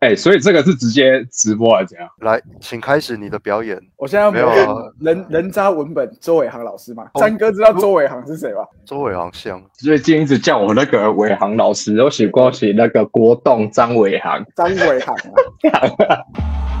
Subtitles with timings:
[0.00, 2.08] 哎，所以这个是直接直播还是怎样？
[2.20, 3.78] 来，请开始你的表演。
[3.96, 7.04] 我现在没有啊人人渣文本周伟航老师嘛？
[7.16, 8.64] 三哥知道周伟航是谁吧？
[8.86, 14.42] 周伟航像最近一直叫我那个伟航老师，我写过写那个国栋张伟航。
[14.56, 15.14] 张伟航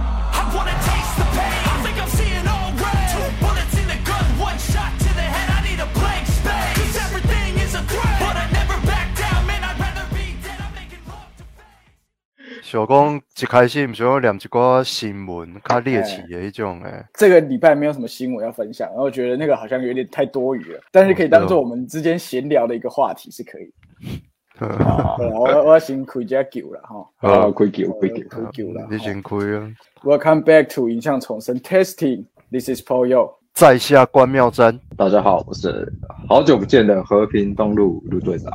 [12.70, 17.04] 想讲一开始唔想要念一寡新闻，较猎奇的一种诶。
[17.14, 23.74] 这个礼拜没有什么新闻要分享，然后觉得那个好像有点太多余了，但是可以当做我们之间闲聊的一个话题是可以。
[24.56, 28.22] 对啊我我先开加球了哈，啊，亏球亏球。
[28.28, 28.86] 开球了。
[28.88, 29.68] 你先开啊
[30.04, 32.26] ！Welcome back to 影像重生 Testing.
[32.52, 33.39] This is Paul Yo.
[33.60, 35.86] 在下关妙珍，大家好，我是
[36.26, 38.50] 好久不见的和平东路陆队长。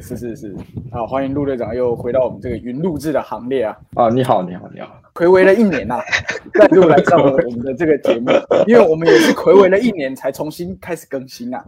[0.00, 0.52] 是是是，
[0.90, 3.76] 好，欢迎陆队长又回到我们这个云录制的行列啊！
[3.94, 4.88] 啊，你好，你好，你好。
[5.14, 6.02] 暌违了一年呐、啊，
[6.58, 8.32] 再度来上了我们的这个节目，
[8.66, 11.64] 因为我们也是暌违了一年才重新开始更新啊。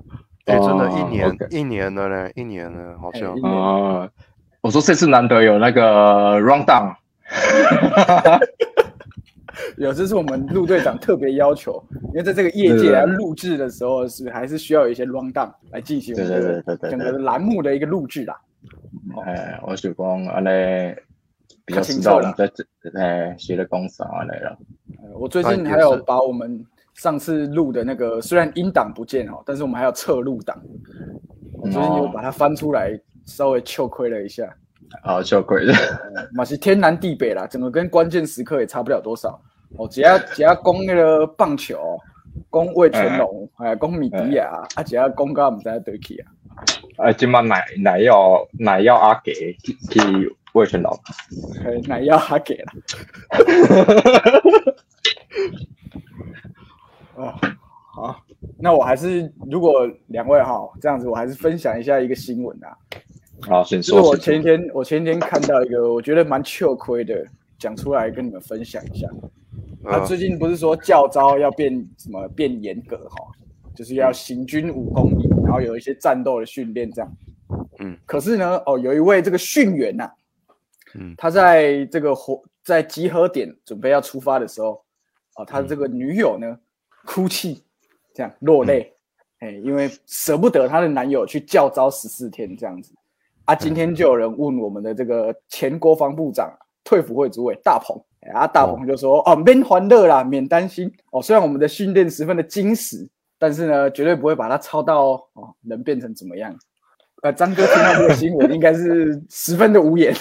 [0.47, 4.09] 哎，真的，哦一年一年了呢，一年了，好像啊，
[4.63, 6.93] 我说这次难得有那个 round down，
[9.79, 18.37] 有，这是我们陆队长特别要求，因为在这个业界啊对对对录制的时候是还是需要有一些 round down 来进行我们整个栏目的一个录制啦。
[19.25, 20.95] 哎，我想讲安尼
[21.65, 22.65] 比较知道我们在这
[22.99, 24.57] 哎写的公司安尼啦。
[25.03, 26.65] 呃我最近还有把我们
[26.95, 30.61] 上次录的那个虽然音档不见哦，但是我们还有侧录档，
[31.55, 34.45] 我最近有把它翻出来稍微糗亏了一下。
[35.03, 35.73] 啊，笑鬼的。
[36.33, 39.41] 嘛是天南地北啦，整个跟关键时刻也差不了多少。
[39.77, 41.99] 哦，只要只要攻那个棒球，
[42.51, 46.33] 攻魏全龙，哎，攻米迪亚，啊，只要攻到我们在对起啊。
[46.97, 50.93] 啊，今晚奶奶要奶要阿给去去魏全龙。
[51.65, 52.73] 哎奶要阿给了。
[57.15, 57.35] 哦，
[57.95, 58.21] 好，
[58.59, 62.77] 那我还是如果两位哈这样子，我还是分享一下一个新闻啊。
[63.49, 64.17] 好，先就是我。
[64.17, 67.25] 前一天，我前一天看到一个我觉得蛮糗亏的，
[67.61, 69.07] 讲出来跟你们分享一下。
[69.85, 73.17] 他嗯最近不是说教招要变什么变严格哈，
[73.75, 77.17] 就是要行军五公里，然后有一些战斗的训练这样。
[77.79, 80.11] 嗯，可是呢，哦，有一位这个训员呐、
[80.95, 81.15] 嗯。
[81.17, 84.83] 他在这个火在集合点准备要出发的时候，
[85.37, 86.59] 哦，他这个女友呢
[87.07, 87.65] 哭泣，
[88.13, 88.93] 这样落泪，
[89.39, 92.93] 哎、因为舍不得她的男友去教招十四天这样子。
[93.47, 96.55] 啊，今天就有人问我们的这个前国防部长、
[96.85, 101.23] 退辅会主委大鹏，哎啊，大鹏就说：“哦，免欢乐啦，免担心哦。
[101.23, 103.09] 虽然我们的训练十分的精实，
[103.39, 106.55] 但是呢，绝对不会把它操到哦，能变成怎么样。”
[107.23, 110.15] 呃，张哥听到这个新闻，应该是 十分的无言。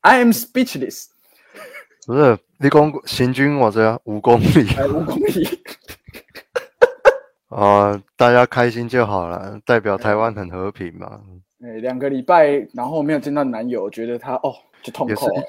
[0.00, 1.06] I am speechless。
[2.04, 5.48] 不是你讲行军我这样五公里哎，五公里，
[7.48, 11.20] 啊， 大家开心就好了，代表台湾很和平嘛。
[11.64, 14.52] 哎，两个礼拜，然后没有见到男友，觉得他哦
[14.82, 15.42] 就痛苦哎。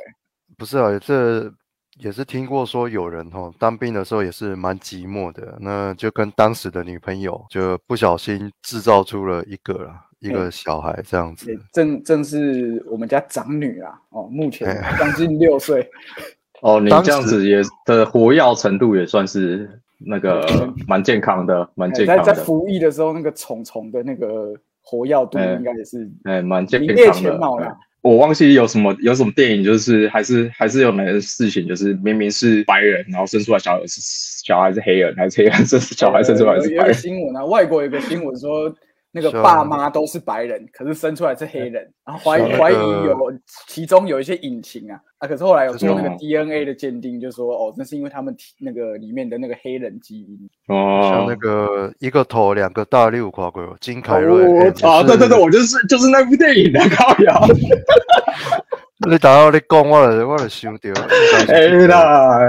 [0.58, 1.52] 不是啊，这
[2.00, 11.59] 也是听过说有人哦，当兵的时候也是蛮寂寞的，那就跟当时的女朋友就不小心制造出了一个啦，一个小孩这样子也。
[11.72, 15.88] 正正是我们家长女啊，哦，目前哎将近六岁，
[16.62, 19.69] 哦，你这样子也的活药程度也算是
[20.00, 20.44] 那个
[20.88, 27.75] 蛮健康的，蛮健在在健康的，服役的时候，那个虫虫的那个活跃度哎应该也是哎，蛮健名列康的前茅啦哎。
[28.03, 34.02] 我忘记有什么有什么电影，就是还是还是有哪个事情，就是明明是白人，然后生出来小孩是
[34.46, 36.94] 小孩是黑人，还是黑人生小孩生出来是白人？
[36.94, 38.75] 新闻啊，外国有个新闻说，
[39.16, 43.31] 那个爸妈都是白人，可是生出来是黑人，然后怀是啊怀疑有
[43.68, 51.00] 其中有一些隐情啊啊，可是后来有做那个 DNA 的鉴定，就说哦，那是因为他们体那个里面的那个黑人基因哦。
[51.03, 54.44] 像哦那，个一个头两个大，六垮鬼金凯瑞？
[54.81, 57.47] 啊，对对对，我就是就是那部电影的高瑶。
[59.09, 60.81] 你打到你讲，我就我就想到，
[61.47, 62.39] 黑啦，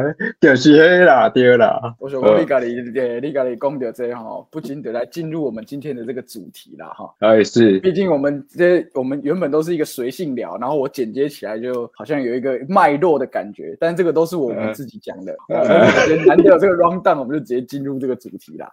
[0.40, 1.94] 就是黑啦，对啦。
[1.99, 7.12] 我说我你家里对，你家里讲到这哈，不禁得来进入我们今天的这个主题啦哈。
[7.19, 15.34] 哎是，毕竟我们这我们原本都是一个随性聊，然后我剪接起来就好像有一个脉络的感觉，但这个都是我们自己讲的。
[16.26, 18.70] 难得有这个 round down，我们就直接进入这个主题啦。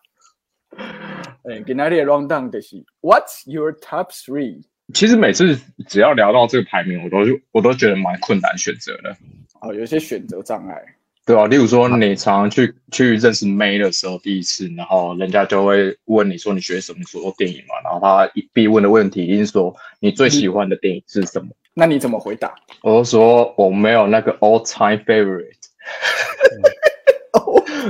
[1.44, 4.62] 哎，给那里的 round down 就是 What's your top three？
[4.94, 5.58] 其实每次
[5.88, 7.18] 只要聊到这个排名，我都
[7.52, 9.16] 我都觉得蛮困难选择的。
[9.62, 10.76] 哦，有一些选择障碍。
[11.24, 21.50] 对啊，例如说你常常去去认识妹的时候，第一次，然后人家就会问你说你学什么，你说电影嘛，然后他一必问的问题一定是说你最喜欢的电影是什么？
[21.76, 22.54] 那你怎么回答？
[22.82, 25.54] 我就说我没有那个 all time favorite。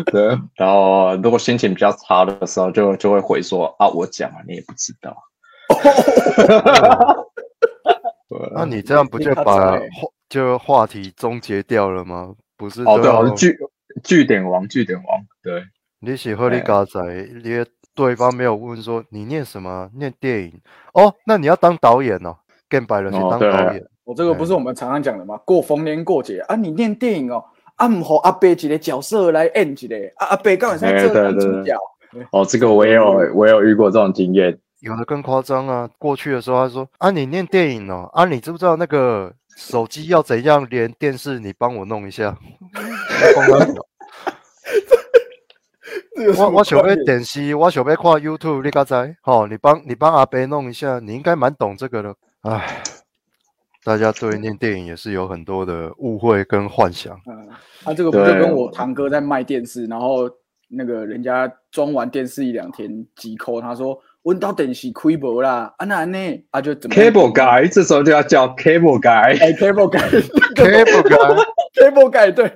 [0.12, 5.16] 对，然后如果心情比较差的时候，就就会回说啊，我讲了你也不知道。
[5.82, 6.52] 对
[8.56, 9.80] 那你这样不就把话
[10.30, 12.34] 就话题终结掉了吗？
[12.58, 13.58] 不是哦，都对，我是据
[14.04, 15.06] 据点王，据点王。
[15.44, 15.64] 对，
[16.00, 17.02] 你喜欢你对嘎仔，
[17.44, 20.62] 你对方没有问说你念什么，念电影
[20.94, 22.38] 哦，那你要当导演哦，
[22.70, 25.38] 更白了去哦对当导演，我这个不是我们常常讲的吗？
[25.46, 27.44] 过逢年过节啊，你念电影哦，
[27.76, 31.76] 啊，唔好阿伯一个角色来演一个，啊，阿伯刚好哎像这男对对对主角，
[32.32, 34.58] 哦，这个我也有，我也有遇过这种经验。
[34.82, 35.90] 有的更夸张啊！
[35.98, 41.40] 过去的时候他说啊，你念电影哦，啊，你知不知道那个手机要怎样连电视？
[41.40, 42.36] 你帮我弄一下。
[46.38, 49.16] 我我想要电视，我想要看 YouTube，你敢知？
[49.22, 52.16] 好、你帮你帮阿伯弄一下，你应该蛮懂这个的。
[52.42, 52.82] 唉，
[53.84, 57.20] 大家对念电影也是有很多的误会跟幻想。
[57.28, 57.48] 嗯，
[57.84, 60.30] 啊，这个不就跟我堂哥在卖电视，然后
[60.70, 66.18] 那个人家装完电视一两天急扣，他说问到电视开无啦，啊那呢，
[66.52, 69.40] 啊就怎么样 Cable guy，这时候就要叫 Cable guy。
[69.42, 72.52] 哎，cable guy，Cable guy，cable guy，对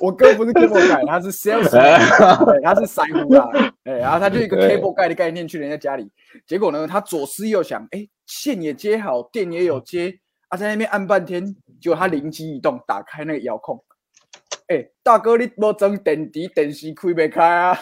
[0.00, 1.70] 我哥不是 cable guy，他是 sales，
[2.44, 3.48] 对，他是腮胡啦，
[3.84, 6.10] 哎，然后他就一个对 cable guy 的概念去人家家里，
[6.46, 10.18] 结果呢，他左思右想，哎，线也接好，电也有接，
[10.48, 11.44] 啊，在那边按半天，
[11.80, 13.80] 结果他灵机一动，打开那个遥控，
[14.66, 17.78] 哎，大哥你无装电池，电视开没开啊？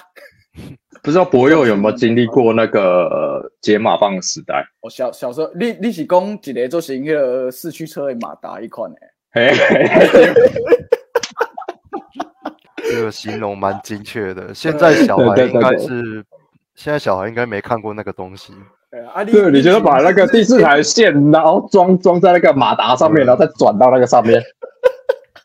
[1.02, 4.64] 不知道博友有没有经历过那个呃解码棒的时代？
[4.80, 8.90] 我小小时候，你你是讲一个就是那个四驱车的马达一款
[9.32, 10.32] 诶，嘿嘿嘿
[12.90, 14.54] 这个形容蛮精确的。
[14.54, 16.24] 现在小孩应该是，
[16.74, 18.52] 现在小孩应该没看过那个东西。
[18.90, 24.40] 对啊，你对，你觉得把那个第四台线，然后装装在那个马达上面，然后再转到那个上面。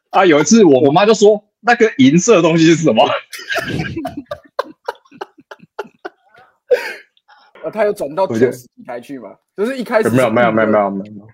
[0.09, 3.07] 啊，有一次我我妈就说那个银色的东西是什么？
[7.67, 9.35] 呃，他有转到九十几台去嘛？
[9.57, 11.27] 就是一开始没有没有没有没有，没有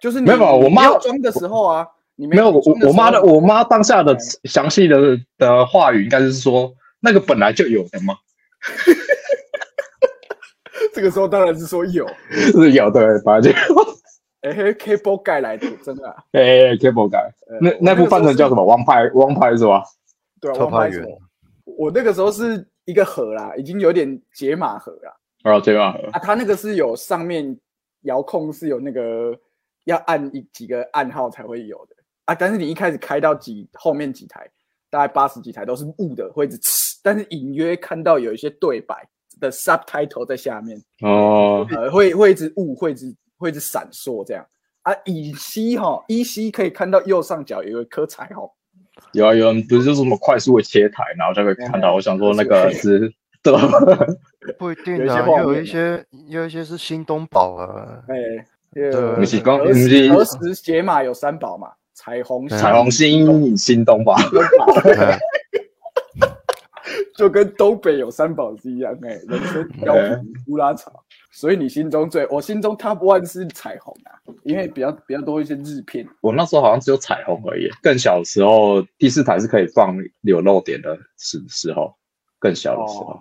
[0.00, 1.86] 就是你没有我你妈装的时候啊，
[2.16, 8.14] 你没有，我装我妈的我妈当下的详细的的话语应该是说那个本来就有的嘛，
[10.94, 13.56] 这个时候当然是说有， 是有的，本来就有。
[14.42, 16.42] 哎嘿，cable 盖来的，真的啊， 哎
[16.76, 18.62] ，cable guy，呃那那部翻成叫什么？
[18.62, 18.64] 么？
[18.64, 19.82] 王牌王牌是吧？
[20.40, 21.08] 对王牌什么
[21.64, 25.14] 我那个时候是一个盒啦，已经有点解码盒啦。
[25.44, 27.56] 然后这样啊，它那个是有上面
[28.00, 29.38] 遥控是有那个
[29.84, 31.94] 要按一几个暗号才会有的
[32.24, 34.50] 啊，但是你一开始开到几后面几台，
[34.88, 36.58] 大概八十几台都是雾的，会一直，
[37.02, 39.06] 但是隐约看到有一些对白
[39.38, 44.46] 的 subtitle 在下面，哦，呃，会会一直雾，会一直会一直闪烁这样
[44.82, 44.94] 啊。
[45.04, 48.50] 以西哈，依稀可以看到右上角有一颗彩虹，
[49.12, 51.94] 有啊有啊不是就是什么快速的切台，然后就会看到。
[51.94, 53.12] 我想说那个是
[53.44, 54.06] 对吧？
[54.58, 58.02] 不一定有一些啊，也有一些也有一些是新东宝啊。
[58.08, 58.16] 哎、
[58.72, 64.14] 对呃不是讲儿不是时儿时解码有三宝嘛，彩虹、彩虹新新东宝。
[64.14, 65.18] 哎
[67.16, 71.04] 就跟东北有三宝是一样，哎、人参、腰哎皮、乌拉草。
[71.30, 76.06] 所以你心中最，我心中 top one 是彩虹啊，因为比较比较多一些日片。
[76.20, 77.68] 我那时候好像只有彩虹而已。
[77.82, 81.94] 更小的时候，第四台是可以放有漏点的时时候，
[82.38, 83.20] 更小的时候哦，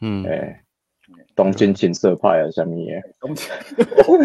[0.00, 0.62] 嗯，哎，
[1.34, 3.34] 东京情色派啊，什么耶东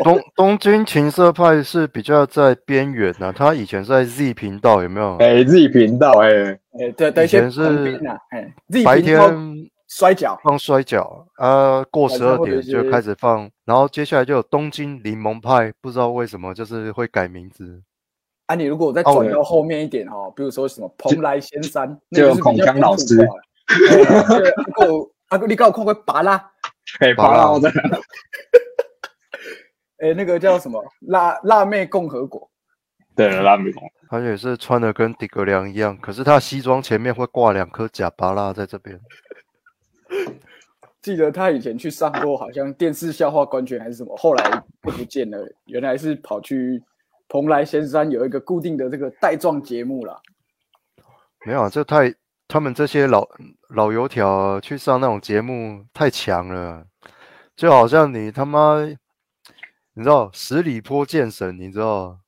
[0.04, 5.18] 东东京情色派是比较在边缘的，他以前在 Z 频道有没有？
[5.18, 6.30] 哎，Z 频道哎，
[6.80, 8.00] 哎，对以前是
[8.84, 9.20] 白天
[9.88, 17.82] 摔跤，放摔跤啊，过十二点就开始放，然后接下来就有东京柠檬派，不知道为什么就是会改名字。
[18.48, 23.18] 啊，你如果再哦转到后面一点哦，比如说什么蓬莱仙山，就就是孔锵老师。
[24.74, 26.36] 够 啊，你刚有看过拔拉？
[27.00, 27.70] 哎，好啦爬到的，
[29.98, 32.50] 哎，那个叫什么辣辣妹共和国？
[33.16, 39.00] 对辣妹共和国，他也是穿的跟底格良一样，可是他西装前面会挂两颗假巴拉在这边。
[41.02, 46.82] 记得他以前去上过好像电视笑话冠军还是什么，后来就不见了，原来是跑去
[47.28, 50.18] 蓬莱仙山有一个固定的这个带状节目啦。
[51.46, 52.14] 没有啊，这太
[52.48, 53.28] 他们这些老
[53.70, 56.86] 老油条去上那种节目太强了，
[57.56, 58.84] 就好像你他妈，
[59.94, 62.20] 你知道十里坡剑神，你知道？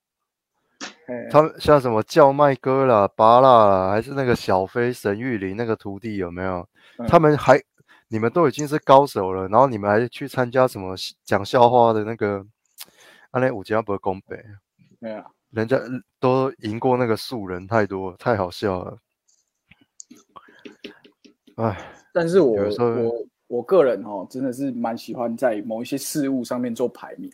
[1.07, 6.67] 哎，他们像什么叫卖哥啦、巴啦啦，还是那个小飞神玉林那个徒弟有没有？
[6.98, 7.07] 嗯。
[7.07, 7.62] 他们还
[8.07, 12.43] 你们都已经是高手了，然后你们还去参加什么讲笑话的那个，
[13.29, 14.43] 安内五家不公北，
[15.00, 15.79] 没有啊，人家
[16.19, 18.98] 都赢过那个素人太多了，太好笑了。
[21.55, 27.31] 哎，但是我我我个人哦，真的是蛮喜欢在某一些事物上面做排名。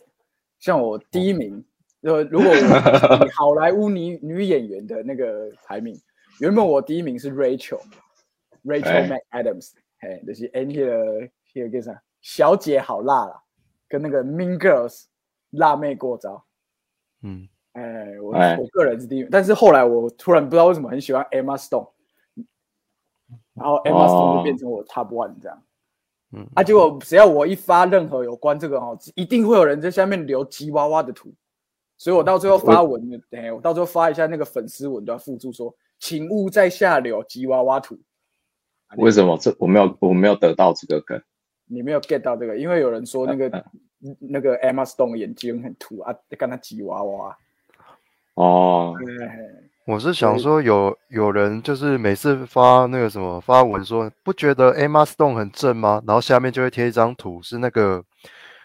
[0.60, 1.64] 像我第一名，
[2.02, 6.00] 呃，如果我好莱坞女女演员的那个排名，
[6.38, 9.08] 原本我第一名是 Rachel，Rachel 哎。
[9.08, 13.42] McAdams，嘿，就是 N 那个那个叫啥，小姐好辣啦，
[13.88, 15.06] 跟那个 Mean Girls
[15.50, 16.44] 辣妹过招。
[17.22, 18.56] 嗯，哎，我哎。
[18.56, 21.90] 我个人是第一名，但是后来我突然不知道为什么很喜欢 Emma Stone，
[23.62, 25.62] 然后 Emma Stone 就哦变成我 Top One 这样。
[26.34, 31.32] 嗯啊，结果只要我一发任何有关这个哦，一定会有人在下面留吉娃娃的图，
[31.98, 37.98] 所以我到最后发文，哎，我到最后发一下那个粉丝文都要附注说，请勿在下留吉娃娃图。
[38.96, 41.22] 为什么这我没有我没有得到这个梗？
[41.66, 43.48] 你没有 get 到这个，因为有人说那个
[44.00, 47.36] 嗯那个 Emma Stone 眼睛很凸啊，跟他吉娃娃。
[48.34, 48.94] 哦，
[49.28, 49.52] 哎
[49.84, 56.00] 我是想说有有人就是每次发那个什么发文说，不觉得 Emma Stone 很正吗？
[56.06, 58.02] 然后下面就会贴一张图，是那个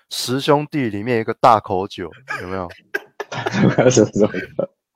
[0.09, 2.09] 十兄弟里面有一个大口酒，
[2.41, 2.69] 有没有？
[3.89, 4.31] 是 什么？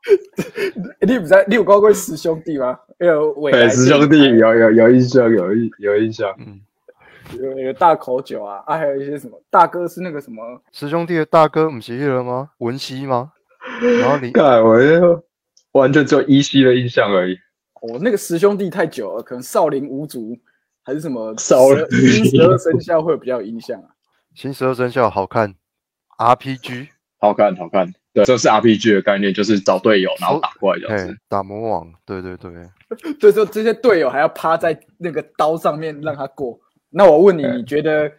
[1.01, 2.77] 你不在，你有高过十兄弟吗？
[2.99, 6.31] 有未来对，师兄弟有有有印象，有印有印象。
[6.37, 6.61] 嗯，
[7.39, 12.49] 有有大口酒啊，啊，还有一些什么大哥是那个什么，十兄弟的大哥不是那个吗？
[12.59, 13.31] 文熙吗？
[13.99, 15.23] 然后你看，我就
[15.73, 17.35] 完全只有依稀的印象而已。
[17.81, 20.37] 哦，那个十兄弟太久了，可能少林五祖
[20.83, 23.89] 还是什么少林十十二生肖会有比较有印象啊。
[24.35, 25.53] 新十二生肖好看
[26.17, 26.87] ，RPG，
[27.19, 27.91] 好看，好看。
[28.13, 32.51] 对，这是 RPG 的概念，就是找队友，然后打怪这样子。，打魔王，对对对，
[33.19, 36.59] 对， 说这些队友还要趴在那个刀上面让他过。
[36.89, 38.11] 那我问你，你觉得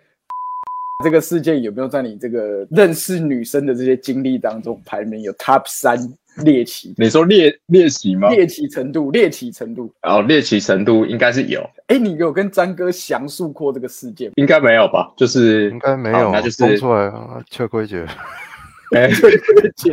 [1.05, 5.99] 这个世界有没有在你这个认识女生的这些经历当中排名有 Top 三
[6.45, 8.29] 猎奇你说猎猎奇吗？
[8.31, 9.11] 猎奇程度？
[9.11, 9.93] 猎奇程度？
[10.03, 14.31] 哦，猎奇程度应该是有，哎，你有跟詹哥详述过这个事件？
[14.37, 15.13] 应该没有吧？
[15.17, 18.07] 就是应该没有，那就是封出来啊，缺亏姐，
[18.97, 19.11] 哎，
[19.77, 19.93] 姐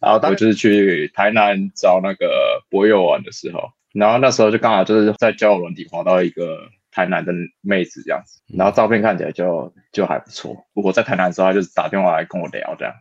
[0.00, 6.58] 然后我就是去台南找那个博友玩的时候，然后那时候就刚好就是在交友软体滑到一个
[6.98, 10.56] 台南的妹子这样子，然后照片看起来就就还不错。
[10.74, 12.92] 我在台南的时候，他就是打电话来跟我聊这样。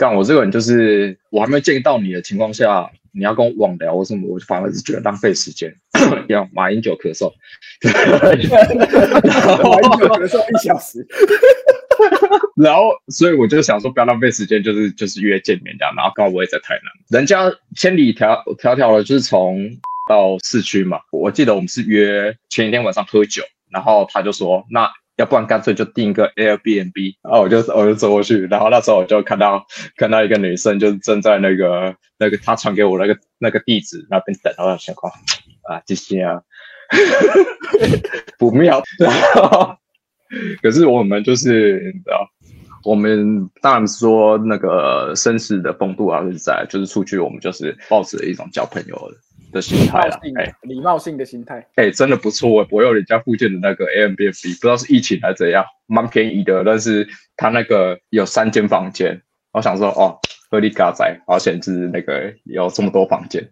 [0.00, 5.72] 但我这个人就是我还没见到你的情况下，你要跟我网聊或什么，我就反而是觉得浪费时间。
[6.28, 7.32] 要马英九咳嗽，
[8.20, 11.06] 马英九咳嗽一小时，
[12.60, 15.94] 然后，所以我就想说，不要浪费时间，就是就是约见面这样。
[15.96, 19.70] 然后刚好我也在台南，人家千里迢迢迢的，就是从
[20.08, 20.98] 到市区嘛。
[21.12, 27.16] 我记得我们是约前一天晚上喝酒，然后他就说，那要不然干脆就订个 Airbnb。
[27.22, 35.08] 然后我就我就走过去，然后那时候我就看到 看到一个女生，就是正在那个那个他传给我那个那个地址那边等，然后我想说
[35.68, 36.40] 啊，这些啊，
[38.38, 38.82] 不妙。
[38.98, 39.76] 然后
[40.62, 42.28] 可是我们就是你知道。
[42.84, 49.16] 我们当然说那个绅士的风度还是在，就是出去我们就是抱着一种交朋友的
[49.56, 50.20] 的的心态啦。
[50.36, 51.66] 哎、礼貌性的心态。
[51.76, 59.20] 哎、真的不错哎，我有人家附近的那个 a m b n b 不知道是疫情还是怎样，蛮便宜的，但是他那个有三间房间，
[59.52, 60.18] 我想说哦，
[60.50, 63.48] 合理嘎仔，而且是那个有这么多房间，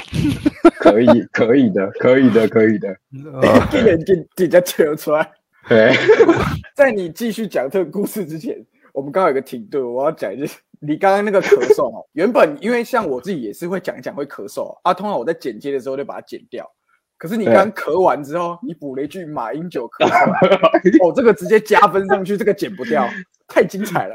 [0.80, 2.88] 可以可以的，可以的，可以的，
[3.42, 5.30] 呃一人给给人家扯出来。
[5.68, 5.92] 对，
[6.74, 8.56] 在你继续讲这个故事之前，
[8.94, 16.68] 我们刚刚有个停顿，我要讲一句，你刚刚那个咳嗽哦， 原本因为像我自己也是会讲一讲会咳嗽啊，通常我在剪接的时候就把它剪掉。
[17.16, 20.30] 可是你刚刚咳完之后，你补了一句马英九咳嗽，
[21.04, 23.08] 哦，这个直接加分上去，这个剪不掉，
[23.48, 24.14] 太精彩了。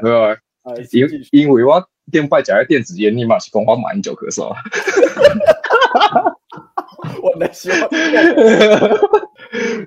[0.62, 4.54] 呃，因继续因为我电拜讲的电子烟，你嘛是讲我马英九咳嗽。
[7.22, 7.88] 我的希望，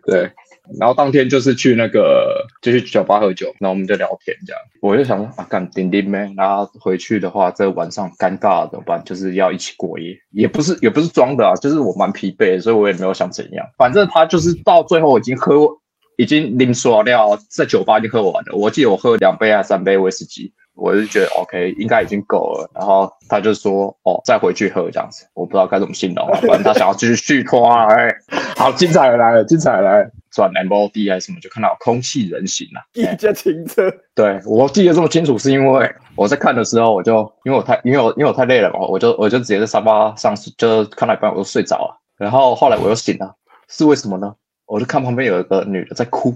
[0.05, 0.31] 对，
[0.79, 4.61] 然后当天就是去那个就去酒吧喝酒，然后我们就聊天这样。
[4.81, 6.29] 我就想说啊，干丁丁咩？
[6.35, 9.03] 然后回去的话，这晚上尴尬怎么办？
[9.03, 13.65] 就是要一起过夜，也不是也不是装的啊，就是我蛮疲惫，所以我也没有想怎样。
[13.77, 15.67] 反正他就是到最后已经喝，
[16.17, 18.55] 已经淋刷料，在酒吧已经喝完了。
[18.55, 20.53] 我记得我喝了两杯还是三杯威士忌。
[20.79, 22.69] 我就觉得 OK，应该已经够了。
[22.75, 27.87] 然后他就说：“哦，再回去喝这样子。”我不知道该怎么形容，反正他想要继续续拖啊。
[27.87, 28.15] 哎，
[28.55, 30.11] 好，精彩来了，精彩来了。
[30.37, 32.85] 转 MOD 还是什么，就看到空气人形啊。
[32.93, 41.99] 一家停车，对我记得这么清楚，是因为我在看的时候，我就因为我太因为我因为我太累了嘛，我就我就直接在沙发上就看到一半我就睡着了。
[42.17, 43.35] 然后后来我又醒了，
[43.67, 44.35] 是为什么呢？
[44.67, 46.35] 我就看旁边有一个女的在哭，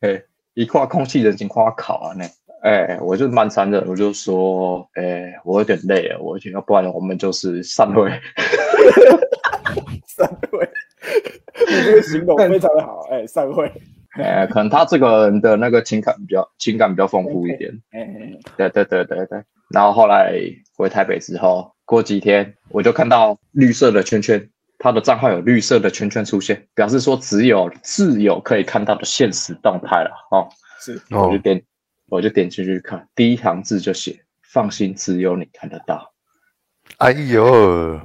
[0.00, 2.24] 哎，一块空气人形夸考啊那，
[2.68, 8.10] 哎、我就蛮残忍，我就说，哎、我有点累了，我要不然我们就是散会。
[10.06, 10.68] 散会，
[11.66, 13.70] 你这个形容非常的好，哎，散会，
[14.12, 17.72] 哎、可能他这个人的那个情感比较情感比较丰富一点。
[17.90, 19.42] 哎哎，对对对对对。
[19.70, 20.34] 然后后来
[20.76, 24.48] 回台北之后，过几天我就看到绿色的圈圈，
[24.78, 30.10] 他的账号有绿色的圈圈出现，表示说只有自有可以看到的现实动态了。
[30.30, 30.48] 哦，
[30.80, 31.62] 是哦我就，点
[32.08, 34.18] 我就点进去看，第一行字就写
[34.52, 36.12] “放心，只有你看得到
[36.96, 38.00] 哎呦，”，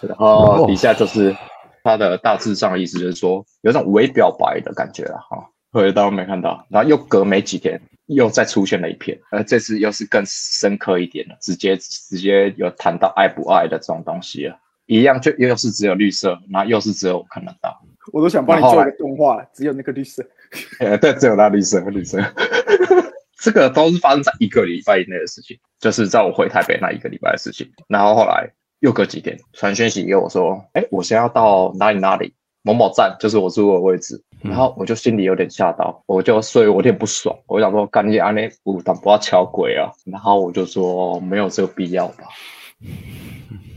[0.00, 1.36] 然后底下就是
[1.84, 5.48] 他的大致上的意思，就是说有种微表白的感觉了哈。
[5.70, 17.76] 我当然没看到，然后又隔没几天，又再出现了一篇，而这次又是更深刻一点的，直接直接有谈到爱不爱的这种东西了，一样就又是只有绿色，然后又是只有我看得到，
[18.12, 20.24] 我都想帮你做一个动画，只有那个绿色，
[20.78, 22.18] 呃，对，只有那绿色，绿色。
[23.42, 27.70] 这个都是发生在一个礼拜以内的事情，就是在我回台北那一个礼拜的事情。
[27.88, 28.48] 然后后来
[28.84, 34.22] 又隔几天传讯息给我说，哎，我现在要到哪里哪里某某站，就是我住的位置。
[34.42, 39.90] 然后我就心里有点吓到，我就所以我有点不爽，我想说干你安内我当不要敲鬼啊。
[40.04, 42.24] 然后我就说没有这个必要吧，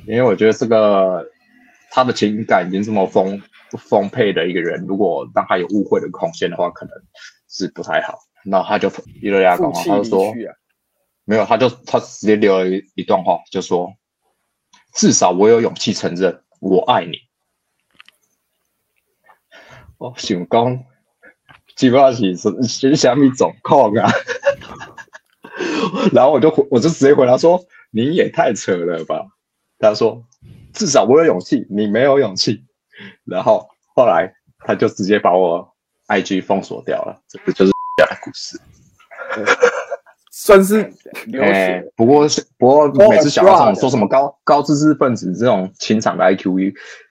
[0.06, 1.26] 因为我觉得这个
[1.90, 3.42] 他的情感已经这么丰
[3.80, 6.94] 丰沛的一个人，如果让他有误会的空间的话，可能
[7.48, 8.20] 是不太好。
[8.44, 10.34] 然后他就一路来讲话，负气离他就说
[11.24, 13.90] 没有，他就他直接留了一一段话，就说
[14.94, 17.18] 至少我有勇气承认我爱你。
[19.98, 20.84] 我想讲，
[21.76, 24.10] 基本上是是是虾米状况啊？
[26.14, 29.26] 然后我就我就直接回答说：“你也太扯了吧！”
[29.80, 30.24] 他说
[30.74, 32.64] ：“至少我有勇气，你没有勇气。”
[33.26, 35.76] 然后后来他就直接把我
[36.08, 38.60] IG 封锁掉了，这个就是 的故事。
[40.40, 40.88] 算是
[41.26, 46.56] 流哎血，，不过是不过哦每次想到这种说什么高高知识分子这种情场的 IQ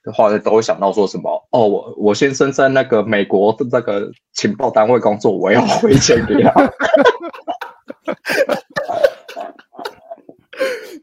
[0.05, 6.53] 的话，都会想到说什么哦，我我先生在那个美国的那个情报单位工作，我要汇钱给他。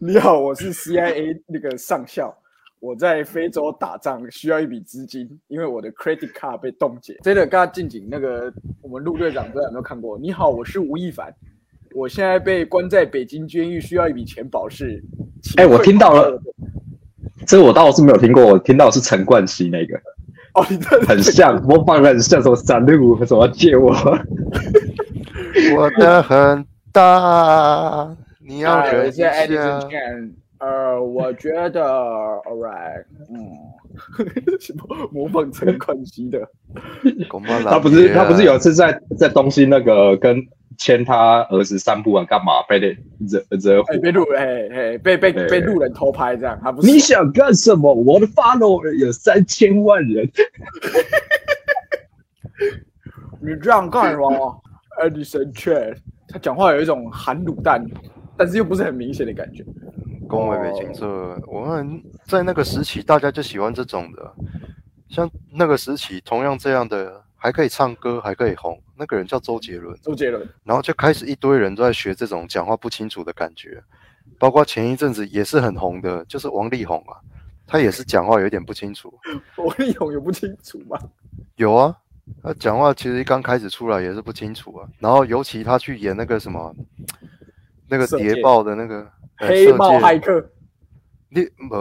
[0.00, 2.34] 你好，我是 CIA 那个上校，
[2.80, 7.14] 我在非洲打仗，需要一笔资金，因为我的 credit card 被冻结。
[7.22, 10.18] 真的刚刚近景那个我们陆队长不知道有没有看过？
[10.18, 11.30] 你好，我是吴亦凡，
[11.94, 15.00] 我现在被关在北京监狱，需要一笔钱保释。
[15.40, 16.42] 请哎我汇听到了。
[17.46, 19.94] 这我倒是没有听过，我听到是陈冠希那个，
[20.54, 23.94] 哦，你这很像模仿得很像什么三六五什么借我。
[25.76, 29.90] 我的很大，你要啊，忍一现在下 Edison。
[29.90, 33.36] Chan，呃，我觉得，All right，嗯，
[35.12, 36.48] 模仿陈冠希的，
[37.68, 40.42] 他不是他不是有一次在在东西那个跟
[40.78, 42.96] 牵他儿子散步啊干嘛被惹
[43.50, 43.82] 惹？
[44.00, 47.92] 被路，哎哎，被被被路人偷拍这样，他不是你想干什么？
[47.92, 50.30] 我的 follower 有三千万人。
[53.40, 54.62] 你这样干什么
[55.02, 55.96] ？Edison Chan，
[56.28, 57.84] 他讲话有一种含卤蛋，
[58.36, 59.64] 但是又不是很明显的感觉。
[60.26, 64.32] 恭维北京社，我们在那个时期，大家就喜欢这种的。
[65.10, 69.94] 像那个时期，同样这样的，还可以唱歌，还可以红，那个人叫周杰伦。
[70.00, 73.84] 周杰伦，然后就开始一堆人都在学这种讲话不清楚的感觉，
[74.38, 77.20] 包括前一阵子也是很红的，就是王力宏啊，
[77.66, 79.12] 他也是讲话有点不清楚。
[79.62, 80.98] 王力宏有不清楚吗？
[81.56, 81.94] 有啊，
[82.42, 84.88] 他讲话其实刚开始出来也是不清楚啊。
[84.98, 86.74] 然后尤其他去演那个什么，
[87.86, 89.06] 那个谍报的那个
[89.40, 90.50] 呃黑帽骇客，
[91.28, 91.76] 你不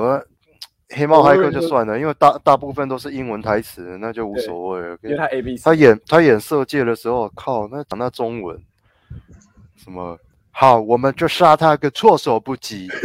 [0.95, 4.97] 黑帽骇客就算了，因为大大部分都是英文台词，那就无所谓了。
[5.03, 8.57] 因为他 A B C，他演他演色戒的时候，靠，那讲那中文，
[9.75, 10.17] 什么
[10.51, 12.87] 好，我们就杀他个措手不及。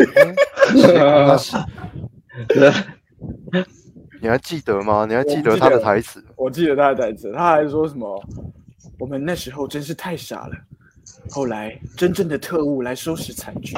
[4.21, 5.07] 你还记得吗？
[5.09, 6.25] 你还记得他的台词？
[6.37, 8.23] 我记得他的台词，他还说什么？
[8.99, 10.57] 我们那时候真是太傻了，
[11.31, 13.77] 后来真正的特务来收拾残局。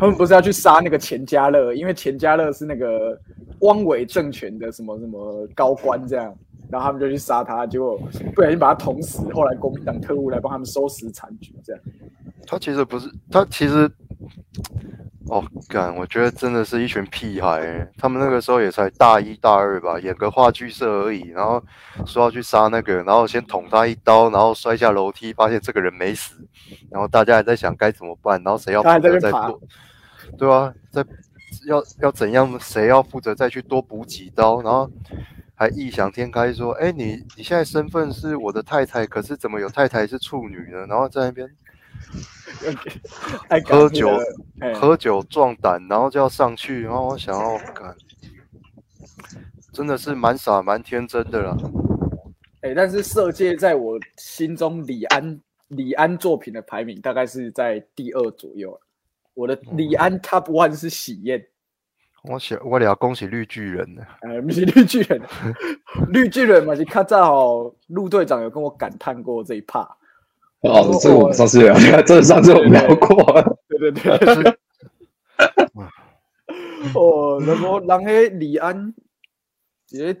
[0.00, 3.16] 他们不是要去杀那个钱嘉乐，因为钱嘉乐是那个
[3.60, 6.34] 汪伪政权的什么什么高官这样，
[6.70, 7.98] 然后他们就去杀他，结果
[8.34, 9.22] 不小心把他捅死。
[9.34, 11.82] 后来国民党特务来帮他们收拾残局，这样。
[12.46, 13.88] 他其实不是，他其实，
[15.28, 17.88] 哦，干，我觉得真的是一群屁孩、欸。
[17.98, 21.62] 他们那个时候也才大一大二吧，演个话剧社而已，然后
[22.06, 26.34] 说要去杀那个，然后先捅他一刀，然后摔下楼梯，发现这个人没死，
[26.90, 29.60] 然后大家还在想该怎么办，然后谁要他还负责再在爬多，
[30.38, 31.04] 对啊，在
[31.66, 34.90] 要要怎样，谁要负责再去多补几刀，然后
[35.54, 40.86] 还异想天开说，哎，你你现在身份是我的太太，可是怎么有太太是处女呢？
[40.86, 41.50] 然后在那边
[43.66, 44.08] 喝酒
[44.60, 47.94] 哎喝酒壮胆，然后就要上去，然后我想要干，
[49.72, 51.56] 真的是蛮傻蛮天真的啦。
[52.62, 58.80] 哎，但是色戒在我心中李安李安作品的排名大概是在第二左右。
[59.40, 61.42] 我的李安 Top One 是喜宴，
[62.24, 65.18] 我想我俩恭喜绿巨人呢，呃，不是绿巨人，
[66.12, 69.88] 绿巨人嘛是看早陆队长有跟我感叹过这一 part。
[70.60, 73.58] 哦，这个我们上次有聊， 这个上次我们聊过。
[73.66, 74.58] 对对对，是
[76.94, 78.94] 哦，然后让黑李安，
[79.86, 80.14] 直接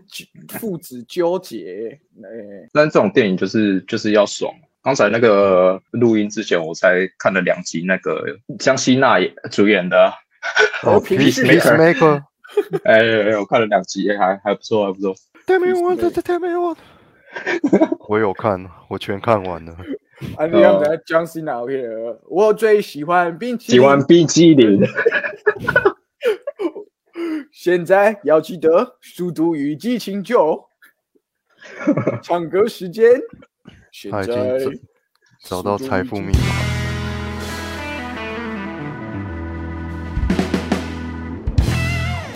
[0.58, 4.50] 父子纠结，哎，但这种电影就是就是要爽。
[4.82, 8.24] 刚才那个录音之前，我才看了两集那个
[8.58, 10.12] 江西娜也主演的，
[10.84, 12.22] 哦和平时，Peacemaker，
[12.84, 12.98] 哎、
[13.30, 15.14] 哎我看了两集，还还不错，还不错。
[15.46, 16.78] Tell me what, tell me what。
[18.08, 19.72] 我有看，我全看完了。
[20.36, 21.82] 啊，你看在江西哪片？
[22.26, 23.80] 我最喜欢冰淇淋。
[23.80, 24.80] 喜欢冰淇淋，
[27.52, 30.64] 现在要记得《速度与激情九》
[32.22, 33.20] 唱歌时间。
[33.92, 34.70] 现他已经在找
[35.56, 36.38] 找到财富密码。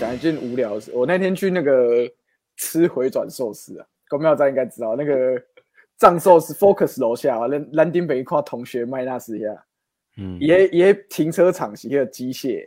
[0.01, 2.11] 讲一件无聊的事，我那天去那个
[2.57, 5.41] 吃回转寿司啊，公庙站应该知道那个
[5.97, 9.65] 藏寿司 Focus 楼下啊，兰兰丁北一块同学麦纳斯下，
[10.17, 10.39] 嗯。
[10.41, 12.67] 也也停车场是一个机械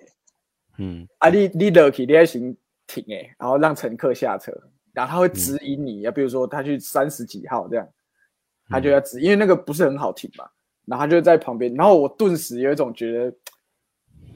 [0.77, 1.07] 嗯。
[1.19, 2.55] 啊，你你落去你还行
[2.87, 4.51] 停诶，然后让乘客下车，
[4.93, 7.87] 然后他会指引你，啊比如说他去三十几号这样，
[8.69, 10.45] 他就要指，因为那个不是很好听嘛，
[10.85, 13.37] 然后他就在旁边，然后我顿时有一种觉得，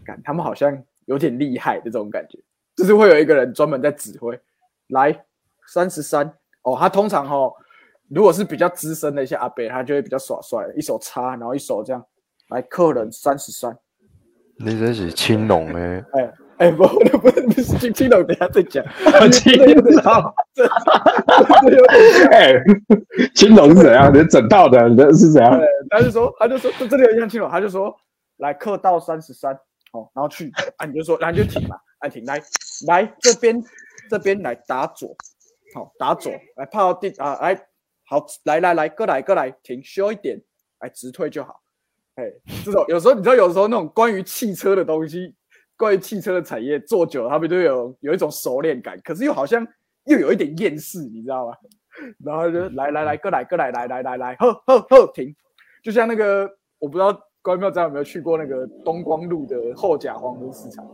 [0.04, 2.40] 感他们好像有点厉害的这种感觉，
[2.76, 4.40] 就是会有一个人专门在指挥，
[4.88, 5.26] 来
[5.68, 6.26] 三十三
[6.64, 7.54] 哦，他通常哦，
[8.10, 12.06] 如果是比较资深的一些阿伯，他就会比较耍帅，一手插，然后一手这样，
[12.50, 13.78] 来客人三十三。
[14.58, 18.86] 你这是青龙哎，哎哎，不不不是不是金金龙，等下再讲。
[19.32, 20.68] 青这有点龙，这
[21.64, 22.28] 这有点像。
[22.30, 22.54] 哎，
[23.34, 24.16] 青龙是怎样？
[24.16, 25.58] 你整套的，你是怎样？
[25.58, 27.96] 对，他就说，他就说，这这里有一项青龙，他就说，
[28.38, 29.56] 来刻到三十三，
[29.92, 32.40] 哦，然后去，啊，你就说，然后你就停嘛，啊，停，来
[32.86, 33.60] 来这边
[34.08, 35.16] 这边来打左，
[35.74, 37.56] 好，打左，来泡到地啊，来，
[38.06, 40.40] 好，来来来，过来过来，停，修一点，
[40.80, 41.60] 来直退就好。
[42.14, 42.26] 哎，
[42.64, 45.34] 这种有时候你知道，有时候那种关于汽车的东西，
[45.82, 49.68] 关于汽车的产业做久了，他们都有有一种熟练感，可是又好像
[50.06, 51.58] 又有一点厌世，你知道吗？
[52.24, 55.36] 然后就来来来，过来过来，来来来来，呵呵呵，停。
[55.82, 60.88] 就像那个，我不知道关庙长有没有去过那个东光路的后甲黄昏市场，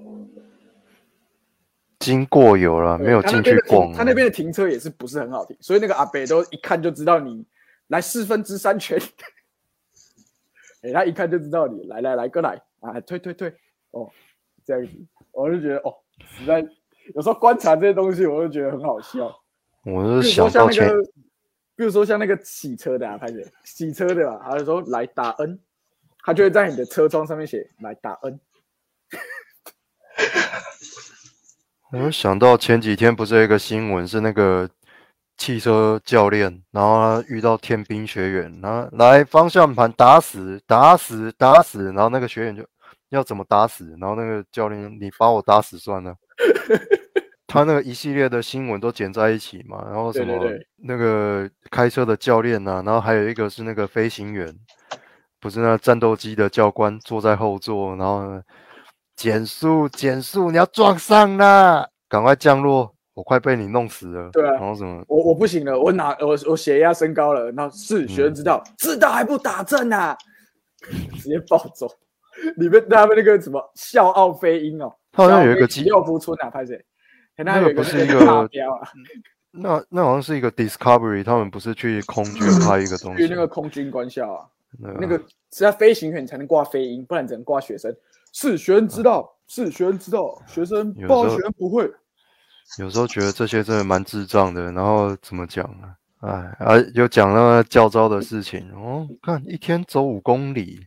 [1.99, 3.91] 经过有了，没有进去逛。
[3.91, 7.45] 他那边的停车也是不是很好停，所以那个阿北都一看就知道你
[7.87, 8.97] 来四分之三圈，
[10.83, 13.53] 哎、他一看就知道你来来来过来啊，推推推，
[13.91, 14.09] 哦，
[14.67, 14.91] 这样子，
[15.31, 15.95] 我就觉得哦，
[16.37, 16.59] 实在
[17.15, 19.33] 有时候观察这些东西，我就觉得很好笑。
[19.85, 20.85] 我是想到前
[21.77, 25.57] 比如说像那个洗车的啊，拍谁洗车的啊，他就说来打 N，
[26.19, 28.37] 他就会在你的车窗上面写来打 N。
[31.93, 34.69] 我就想到前几天不是有一个新闻，是那个
[35.37, 42.67] 汽车教练，然后他遇到天兵学员，然后来方向盘打死，打死，打死，然后那个学员就
[43.09, 46.15] 要怎么打死，然后那个教练你把我打死算了。
[47.49, 50.37] 他那个一系列的新闻都剪在一起嘛，然后什么
[50.75, 54.53] 那个开车的教练呐、然后还有一个是那个飞行员，
[55.39, 58.43] 不是那战斗机的教官坐在后座，然后
[59.15, 64.29] 减速减速，你要撞上啦，赶快降落，我快被你弄死了。
[64.33, 70.17] 对啊然后什么我我不行了，我哪我我血压升高了，那是学生知道，知道还不打正啊，
[71.17, 71.89] 直接暴走。
[72.57, 76.83] 里面他们那个什么笑傲飞鹰哦，他好像有一个机机六福村啊，拍谁？
[77.37, 78.89] 那那个不是一个那大标啊，
[79.51, 84.45] 那那好像是一个 Discovery，他们不是去空军拍一个东西，去那个空军官校啊，
[84.79, 85.21] 那那个
[85.51, 87.95] 是要飞行员才能挂飞鹰，不然只能挂学生。
[88.33, 91.89] 是学生知道，是学生知道，学生有不知道时候学生不会。
[92.79, 95.87] 有时候觉得这些真的蛮智障的，然后怎么讲呢？
[96.19, 100.85] 哎，啊，有讲那个教招的事情哦，看一天走五公里，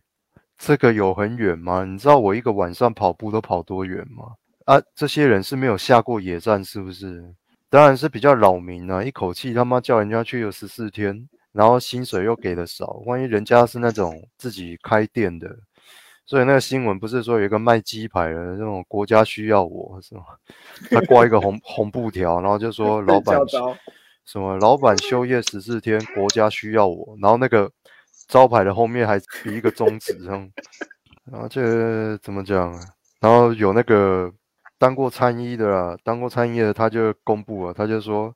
[0.60, 1.86] 这个有很远吗？
[1.86, 4.34] 你知道我一个晚上跑步都跑多远吗？
[4.66, 7.34] 啊，这些人是没有下过野战，是不是？
[7.70, 15.48] 当然是比较扰民啊，一口气他妈叫人家去有十四天，然后薪水又给的少，万一人家是那种自己开店的，
[16.26, 20.24] 所以那个新闻不是说有一个卖鸡排的那种国家需要我是吗？
[20.90, 23.40] 他挂一个红红布条，然后就说 老板
[24.26, 27.70] 什么老板休业十四天，国家需要我，然后那个
[28.30, 30.50] 招牌的后面还比一个中指这样，
[31.30, 32.80] 然后这怎么讲啊？
[33.20, 34.32] 然后有那个
[34.78, 38.32] 当过参议的啦，当过参议的他就公布了，他就说，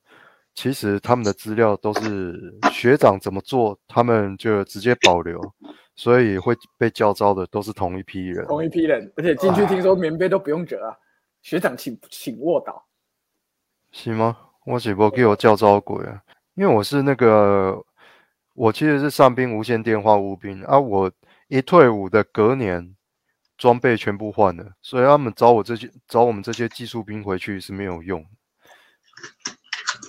[0.53, 5.41] 其实他们的资料都是学长怎么做，他们就直接保留，
[5.95, 8.45] 所以会被叫招的都是同一批人。
[8.47, 10.93] 同一批人，而且进去听说棉被都不用折啊，
[11.41, 12.85] 学长请请卧倒。
[13.93, 14.37] 是吗？
[14.65, 16.21] 我只不过给我叫招鬼啊，
[16.55, 17.81] 因为我是那个，
[18.55, 21.11] 我其实是上兵无线电话无兵啊，我
[21.49, 22.95] 一退伍的隔年
[23.57, 28.25] 装备全部换了，所以他们找我这些找我们这些技术兵回去是没有用，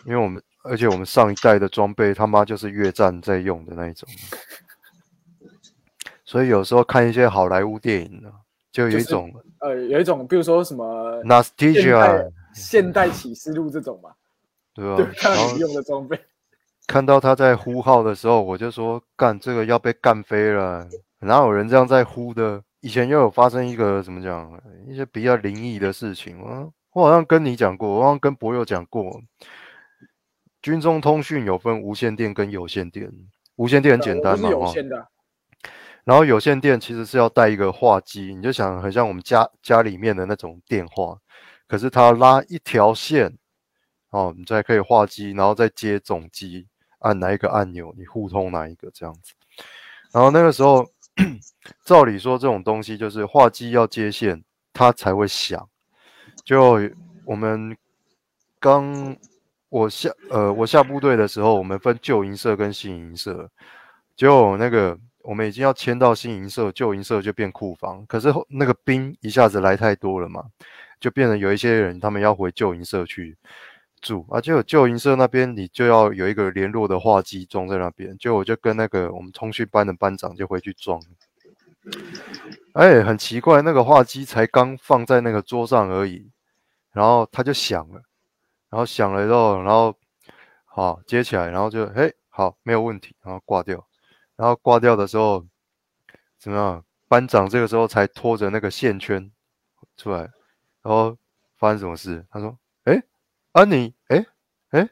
[0.05, 4.09] 因为我们而且我们上一代的装备他妈就是越战在用的那一种，
[6.25, 8.31] 所以有时候看一些好莱坞电影呢、
[8.71, 14.11] 就有一就是种呃，有一种，比如说什么现 nostalgia，代现代启示录这种嘛，
[14.73, 16.19] 对吧、对，看然后到你用的装备，
[16.87, 20.89] 看到他在呼号的时候，我就说干这个要被干飞了，
[21.21, 22.63] 哪有人这样在呼的？
[22.81, 29.21] 以前又有发生一个怎么讲，一些比较灵异的事情，我我好像跟你讲过，我好像跟博友讲过，
[30.63, 33.11] 军中通讯有分无线电跟有线电，
[33.57, 35.09] 无线电很简单嘛有嘛，哈线的，
[36.05, 41.19] 然后有线电其实是要带一个话机，你就想很像我们家家里面的那种电话，
[41.67, 43.37] 可是它拉一条线，
[44.11, 46.69] 哦，你才可以话机，然后再接总机，
[47.01, 49.33] 按哪一个按钮，你互通哪一个这样子。
[50.13, 50.87] 然后那个时候，
[51.85, 55.69] 照理说这种东西就是话机要接线，它才会响。
[56.45, 56.79] 就
[57.25, 57.77] 我们
[58.61, 59.17] 刚
[59.69, 63.51] 我下呃我下部队的时候，我们分旧营社跟新营社，
[64.15, 70.45] 就那个我们已经要迁到新营社，旧营社就变库房，可是后那个兵一下子来太多了嘛，
[71.01, 73.37] 就变成有一些人他们要回旧营社去
[74.07, 81.01] 住啊，就有旧营社那边你就要有一个联络的话机装在那边，就我就跟那个我们通讯班的班长就回去装。
[82.75, 86.31] 哎，很奇怪，那个话机才刚放在那个桌上而已，
[86.93, 88.01] 然后它就响了，
[88.71, 89.97] 然后响了之后，然后
[90.65, 93.85] 好接起来，然后就嘿好没有问题，然后挂掉，
[94.37, 95.45] 然后挂掉的时候
[96.39, 96.85] 怎么样？
[97.09, 99.31] 班长这个时候才拖着那个线圈
[99.97, 100.19] 出来，
[100.83, 101.17] 然后
[101.57, 102.27] 发生什么事？
[102.29, 103.01] 他说：“哎，
[103.57, 104.23] 安妮，哎
[104.73, 104.87] 哎。”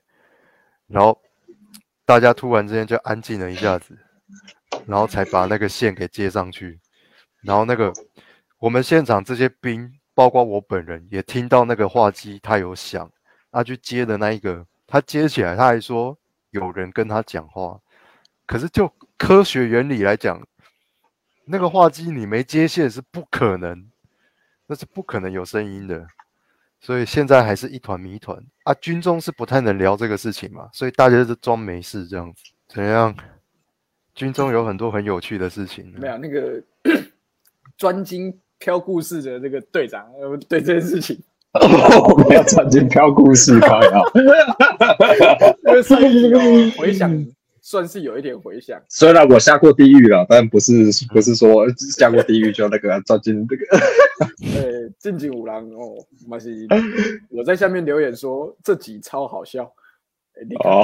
[0.88, 1.20] 然后
[2.06, 3.94] 大家突然之间就安静了一下子，
[4.86, 6.80] 然后才把那个线给接上去。
[7.42, 7.92] 然后那个
[8.58, 13.12] 我们现场这些兵，包括我本人也听到那个话机它有响，
[13.52, 16.16] 他去接的那一个，他接起来他还说
[16.48, 17.78] 有人跟他讲话，
[18.46, 20.40] 可是就科学原理来讲，
[21.44, 23.90] 那个话机你没接线是不可能，
[24.66, 26.06] 那是不可能有声音的，
[26.84, 28.74] 所以现在还是一团谜团啊。
[28.74, 32.42] 军中是不太能聊这个事情嘛，所以大家就装没事这样子。
[32.68, 33.14] 怎样？
[34.14, 35.92] 军中有很多很有趣的事情。
[35.98, 36.62] 没有那个
[37.78, 41.18] 专精飘故事的这个队长，呃，对这件事情，
[41.54, 44.00] 我们要传进飘故事开啊！
[45.66, 46.40] 因为上一集哦
[46.78, 47.26] 回想
[47.60, 50.72] 算是有一点回想，虽然我下过地狱了，但不是
[51.12, 51.66] 不是说
[51.96, 53.64] 下过地狱就那个钻进这个。
[54.38, 55.94] 对，近景五郎哦，
[56.26, 56.66] 嘛是，
[57.28, 59.64] 我在下面留言说这集超好笑。
[60.36, 60.82] 欸你哦？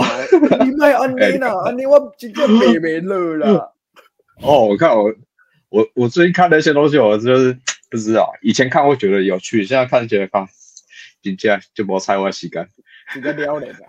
[0.63, 3.73] 你卖安妮啦， 安妮我直接没没了啦。
[4.45, 5.11] 哦，我看我
[5.71, 7.57] 我我最近看那些东西，我就是
[7.91, 10.47] 不知道，以前看会觉得有趣，现在看觉得看，
[11.23, 12.69] 今天就没猜我时间，
[13.17, 13.89] 你在撩人啦，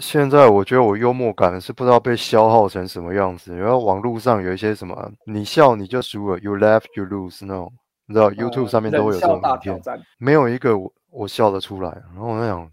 [0.00, 3.56] 现在我觉得我幽默感是不知道被消耗成什么样子。
[3.56, 7.72] 然后网络上有一些什么，你笑你就输了，you laugh you lose 那种，
[8.06, 9.80] 你知道 YouTube 上面都会有这种影片。
[10.18, 11.90] 没有一个我我笑得出来。
[12.12, 12.70] 然后我在想，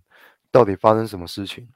[0.51, 1.67] 到底发生什么事情？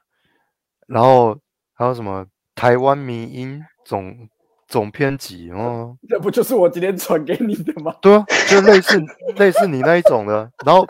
[0.86, 1.36] 然后
[1.74, 4.28] 还有什么台湾民音总
[4.66, 7.94] 总编辑哦，这 不就是我今天传给你的吗？
[8.02, 9.00] 对啊，就类似
[9.36, 10.50] 类似你那一种的。
[10.64, 10.86] 然后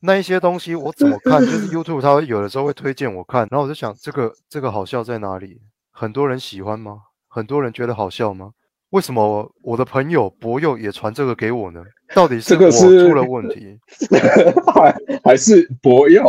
[0.00, 1.40] 那一些东西我怎么看？
[1.40, 5.60] 就是 YouTube 它会有的时候会推荐我看，然后我就想，这个这个好笑在哪里？
[5.92, 7.02] 很多人喜欢吗？
[7.28, 8.52] 很多人觉得好笑吗？
[8.90, 11.80] 为什么我的朋友博佑也传这个给我呢？
[12.14, 13.78] 到底是我出了问题？
[14.74, 16.24] 还还是博友，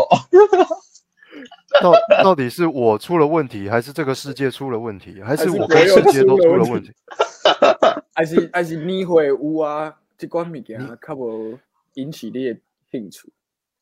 [1.82, 6.92] 到到底是我出了问题，还是这个世界出了问题，还是我跟世界都出了问题出了问题？
[8.14, 9.96] 还是还是你会有啊？
[10.18, 11.58] 这款物件较无
[11.96, 12.60] 引起你的
[12.92, 13.32] 兴趣。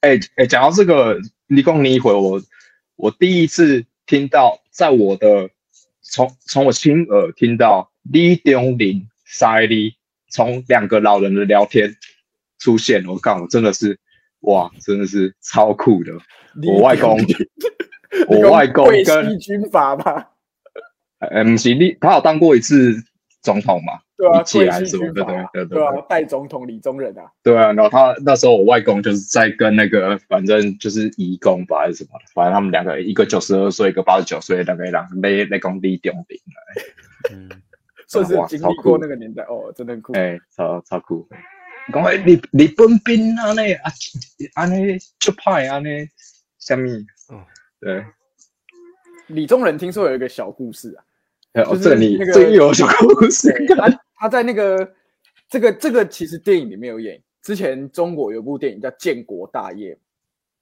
[0.01, 2.41] 哎哎，讲到这个，你讲你一回我
[2.95, 5.49] 我第一次听到，在我的
[6.01, 9.95] 从从我亲耳听到李东林、塞利
[10.29, 11.97] 从两个老人的聊天
[12.59, 13.99] 出现，我靠，我真的是
[14.41, 16.13] 哇，真的是超酷的。
[16.65, 17.19] 我外公，
[18.27, 18.89] 我外公
[19.39, 20.27] 军阀嘛，
[21.19, 23.03] 呃，不是你，他有当过一次
[23.41, 23.99] 总统嘛？
[24.19, 25.07] 对啊，一届贵还是什么？
[25.07, 36.37] 西军阀对对对对啊，代总统李宗仁啊，对啊，然后他那时候我外公就是在跟那个反正就是义工吧还是什么的，反正他们两个一个九十二岁，一个八十九岁，两个人在在工地顶顶，
[37.31, 37.49] 嗯，
[38.07, 40.11] 算是经历过酷那个年代哦，真的很酷。
[40.13, 41.25] 哎、超超酷。
[41.93, 43.91] 讲诶，日日本兵安尼啊，
[44.55, 46.07] 安尼出派安尼，
[46.59, 46.85] 什么？
[47.31, 47.43] 嗯
[47.79, 48.05] 对，
[49.27, 50.93] 李宗仁听说有一个小故事
[51.53, 53.75] 啊，哦，就是这里那个这里有小故事对
[54.19, 54.93] 他他在那个
[55.47, 59.95] 这个这个其实电影里面有演，之前中国有部电影叫《建国大业》，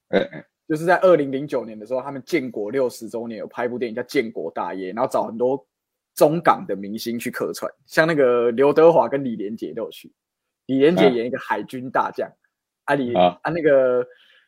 [0.10, 5.66] 哎就是在二零零九年的时候，他们建国六十周年有拍一部电影叫《建国大业》，然后找很多
[6.14, 10.12] 中港的明星去客串，像那个刘德华跟李连杰都有去。
[10.66, 12.30] 李连杰啊演一个海军大将，
[12.84, 14.06] 啊李啊啊那个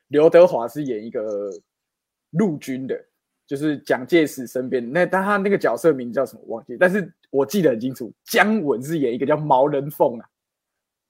[0.10, 1.50] 刘德华是演一个
[2.32, 3.02] 陆军的，
[3.48, 10.26] 就是蒋介石身边那但他那个角色名叫什么我忘记，但是我记得很清楚，姜文是演一个叫毛人凤啊，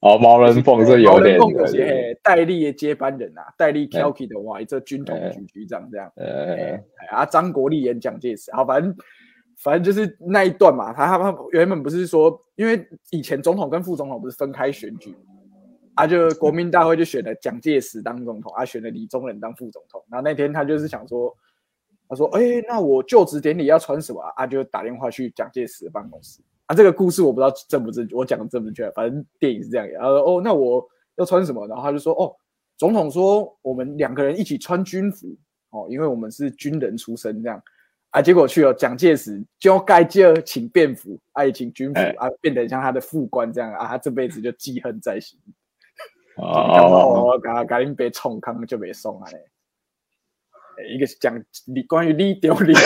[0.02, 6.12] 哦，毛人凤是有点毛人，凤就是戴笠的接班人啊，戴笠 k 哎 e l k y 的话，这军统哎局局长这样。
[6.16, 8.96] 呃，哎啊，张国立演蒋介石，好，反正
[9.58, 15.16] 反正就是那一段嘛，他他他原本不是说，因为以前总统跟副总统不是分开选举，
[15.96, 21.36] 啊，就国民大会就选了蒋介石当总统，啊，选了李宗仁当副总统，然后那天他就是想说，
[22.10, 24.34] 他说，哎、那我就职典礼要穿什么啊？
[24.38, 30.84] 啊，就打电话去蒋介石的办公室，啊，这个故事我不知道正不正确，我讲的正不正确，反正电影是这样演，哦，那我
[31.18, 31.68] 要穿什么？
[31.68, 32.36] 然后他就说，哦，
[32.78, 35.28] 总统说我们两个人一起穿军服，
[35.70, 37.62] 哦，因为我们是军人出身这样。
[38.12, 45.40] 啊，结果去了蒋介石就该就请便服，爱请军服哎啊，变得像他的副官这样啊，他这辈子就记恨在心。
[46.38, 49.46] 哦， 我赶赶紧被冲康就没送啊嘞。
[50.88, 51.34] 一个讲
[51.66, 52.80] 你关于你丢脸，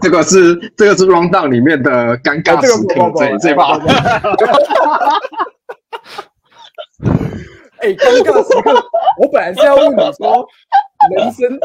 [0.00, 3.78] 这个是这个是 round down 里面的尴尬时刻，这这把
[7.78, 8.72] 哎，尴尬时刻，
[9.20, 10.46] 我本来是要问你说，
[11.16, 11.58] 人生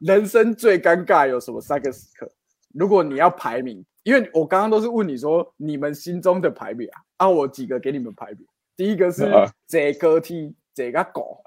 [0.00, 2.30] 人生最尴尬有什么三个时刻？
[2.74, 8.46] 如果你要排名，因为我刚刚都是问你说你们心中的排名啊，啊，我几个给你们排名。
[8.76, 9.28] 第一个是
[9.66, 11.42] 这个梯这个狗，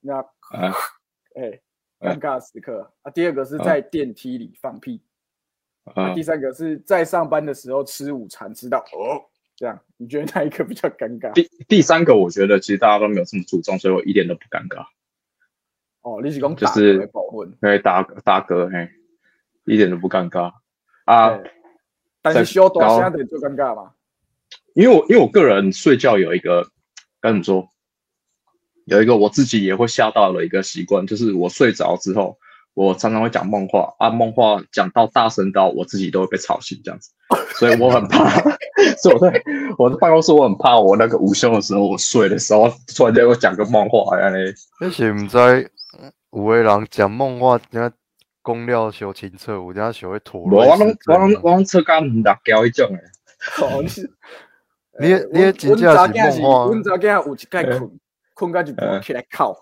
[0.00, 0.74] 那啊
[1.36, 1.60] 哎
[2.00, 3.10] 尴尬时刻啊。
[3.10, 5.00] 第二个是在电梯里放屁，
[5.84, 9.22] 啊，啊第三个是在上班的时候吃午餐吃到哦，
[9.54, 11.32] 这样你觉得哪一个比较尴尬？
[11.32, 14.84] 第第三个，我觉得其实大家都没有这么注重，所以我一点都不尴尬。
[16.02, 18.88] 哦，你是讲打就是来保婚，因为大大哥，嘿，
[19.64, 20.52] 一点都不尴尬
[21.04, 21.36] 啊。
[21.36, 21.50] 对
[22.22, 23.92] 但是修多声的就尴尬嘛。
[24.74, 26.68] 因为我因为我个人睡觉有一个
[27.20, 27.68] 该怎么说，
[28.86, 32.36] 有一个我自己也会吓到的一个习惯，就是我睡着之后，
[32.74, 37.10] 我常常会讲梦话啊，梦话讲到大声到我自己都会被吵醒这样子，
[37.58, 38.28] 所以我很怕，
[39.02, 39.42] 所以我在
[39.78, 45.70] 我的办公室我很怕我那个午休的时候，我睡的时候突然间我讲个梦话，安尼那是毋知
[46.32, 47.96] 有个人讲梦话，人家
[48.44, 54.08] 讲了小清楚，有人想会吐无我拢我拢我拢车间唔大交迄种诶，哦，你是
[55.00, 57.90] 你的你的真正是梦话阮昨天有一盖困，
[58.36, 59.56] 困到一半起来哭。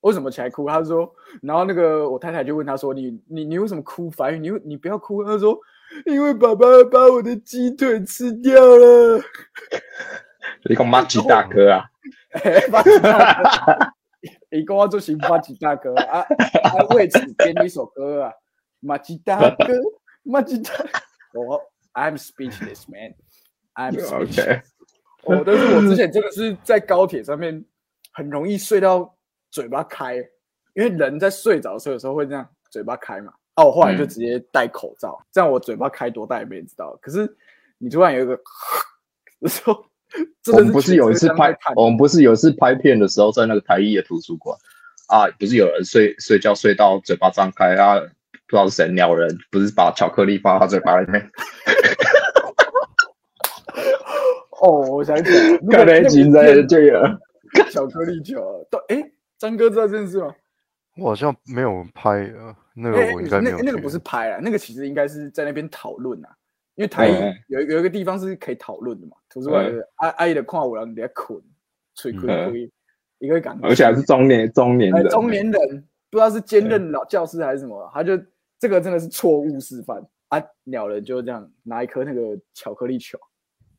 [0.00, 0.68] 为什么起来哭？
[0.68, 1.10] 他说，
[1.40, 4.10] 然后那个我太太就问他说：“你你你为什么哭？
[4.10, 5.58] 法语，你你不要哭。”他说
[6.04, 9.22] ：“因为爸爸把我的鸡腿吃掉了。
[10.68, 11.84] 你讲马吉大哥啊，
[12.32, 13.92] 嘿”马吉大哥，
[14.50, 16.84] 伊讲我就是马吉大哥啊啊！
[16.94, 18.32] 为此编一首歌啊，
[18.80, 19.66] 马吉大哥，
[20.22, 20.70] 马吉大
[21.32, 21.62] 哥，我
[21.94, 23.14] I'm speechless man。
[23.74, 24.64] I'm speechless。
[25.22, 27.64] 哦，但是我之前真的是在高铁上面
[28.14, 29.14] 很容易睡到
[29.50, 30.16] 嘴巴开，
[30.72, 33.32] 因为人在睡着的时候有时候会这样嘴巴开嘛。
[33.54, 36.98] 啊，我后来就直接戴口罩，这样我嘴巴开多大也没人知道。
[37.00, 37.36] 可是
[37.78, 38.36] 你突然有一个
[39.40, 39.84] 的时候，
[40.42, 44.58] 真的我们不是有一次拍，我们不是有一次拍片的时候，在那个台艺的图书馆
[45.06, 51.30] 啊，不是有人睡睡觉睡到嘴巴张开啊，不知道是谁鸟人，不是把巧克力放到他嘴巴里面，
[54.62, 57.00] 哦，我想起来了， 看来现在就有。
[57.70, 59.02] 巧克力球，都哎，
[59.38, 60.34] 张哥知道这件事吗？
[60.96, 63.64] 我好像没有拍啊，那哎个我应该没有去。
[63.64, 66.28] 那那个不是拍啊，那个其实应该是在那边讨论啊，
[66.76, 67.08] 因为台
[67.48, 71.42] 有有一个地方是可以讨论的嘛，图书馆就是阿阿姨的看我人在困，
[71.96, 72.72] 吹亏亏，
[73.18, 78.12] 一个感觉，嗯而且还是中年中年中年人不知道是兼任老教师还是什么，他就
[78.58, 80.40] 这个真的是错误示范啊！
[80.62, 83.18] 鸟人就这样拿一颗那个巧克力球，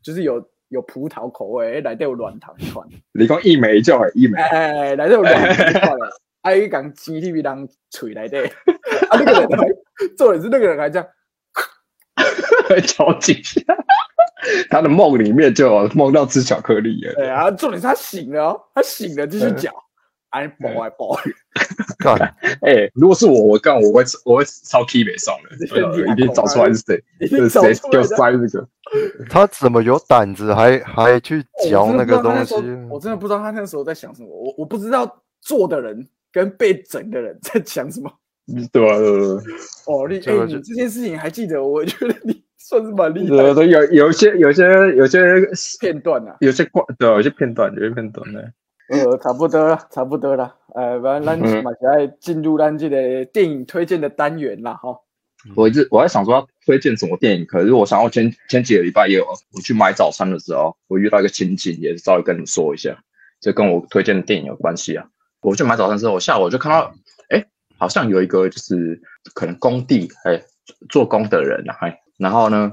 [0.02, 0.46] 就是有
[0.76, 6.10] 有葡萄口味，内底有软糖一款，你讲一枚就一枚，哎，来底有软糖一款的，
[6.44, 8.38] 还有一港鸡去人嘴内底，
[9.10, 9.68] 啊，那个人还
[10.16, 11.08] 重点是那个人还这样，
[12.86, 13.62] 敲几下。
[14.70, 17.12] 他的梦里面就有梦到吃巧克力耶。
[17.16, 19.72] 对啊，重点是他醒了哦，他醒了继续嚼，
[20.36, 21.18] 哎，饱哎饱，
[21.98, 22.18] 干，
[22.62, 28.68] 哎、如果是我，我干我会我会超 key 北上的，一定找出来是谁，是谁给我塞这个。
[29.30, 32.54] 他怎么有胆子还还去嚼那个东西？
[32.90, 38.12] 我真的不知道他那时候在想什么，我我不知道做的人跟被整的人在想什么。
[38.74, 39.28] 对啊，对对
[39.88, 41.64] 哦，你哎、你这件事情还记得？
[41.64, 44.64] 我觉得你算是蛮厉害的对对，有有一些有些
[44.98, 45.18] 有些
[45.80, 46.36] 片段啊。
[46.42, 48.42] 有些关对，有些片段有些片段呢。
[48.90, 50.56] 呃，差不多了，差不多了。
[50.76, 55.00] 呃，反正咱嗯马上来进入咱这个电影推荐的单元啦，哈。
[55.56, 62.98] 我一直我在想说要推荐什么电影，可是我想要前前几个礼拜也有我去买早餐的时候，我遇到一个情景，也稍微跟你说一下，
[63.40, 65.06] 这跟我推荐的电影有关系啊。
[65.42, 66.92] 我去买早餐之后，我下午就看到，
[67.30, 67.46] 哎，
[67.78, 69.00] 好像有一个就是
[69.36, 70.42] 可能工地哎
[70.90, 72.72] 做工的人啊，哎，然后呢，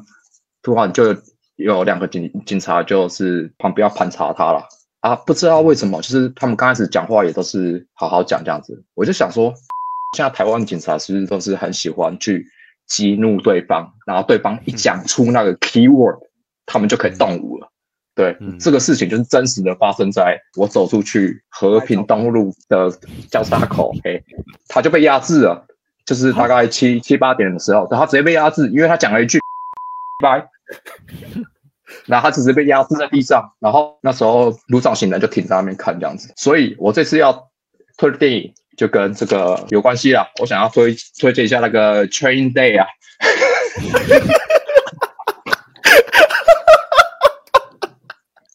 [0.63, 1.15] 突然就
[1.57, 4.67] 有两个警警察就是旁边要盘查他了
[5.03, 9.53] 啊，不知道为什么，就是他们刚开始讲话也都是好好讲这样子，我就想说，
[10.17, 12.47] 现在台湾警察是不是都是很喜欢去
[12.87, 16.19] 激怒对方，然后对方一讲出那个 keyword，
[16.67, 17.69] 他们就可以动武了。
[18.15, 18.57] 对，嗯。
[18.61, 22.89] 这个事情就是真实的发生在我走出去和平东路的
[23.29, 24.23] 交叉口，嘿，
[24.69, 25.67] 他就被压制了，
[26.07, 29.41] 就是大概七七八点的时候，他直接被压制，因为他讲了一句
[30.23, 30.47] 拜，
[32.07, 37.49] 然后他只是被压制在地上，然后那时候路上行人就停在那边看这样子，所以我这次要
[37.97, 42.87] 推的电影就跟这个有关系啦，我想要推推荐一下那个 Train Day 啊。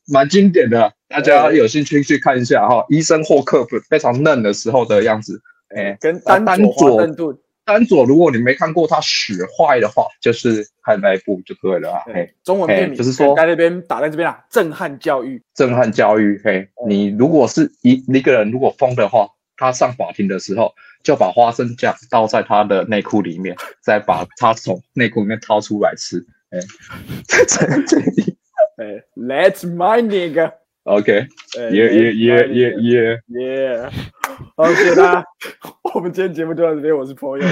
[0.10, 2.86] 蛮经典的，大家有兴趣去看一下哈。
[2.88, 5.42] 医生霍克非常嫩的时候的样子，
[5.76, 12.02] 哎、跟啊丹丹佐华佐盛顿，丹佐，如果你没看过他使坏的话，就是看那一部就可以了啊。
[12.06, 15.44] 嘿，中文片名哎就是说在那边打在这边啊，震撼教育。
[15.54, 26.60] 震撼教育，嘿，你如果是一一个人如果疯的话，他上法庭的时候就把花生酱倒在他的内裤里面，再把他从内裤里面掏出来吃，哎，
[27.28, 28.38] 这这里
[28.78, 30.54] 哎，Let's my nigga。
[30.84, 31.28] ，OK，
[31.60, 33.90] 哎耶耶耶耶耶，耶！
[34.56, 35.26] 好，谢谢大家。
[35.94, 37.46] 我们今天节目就到这边，我是朋友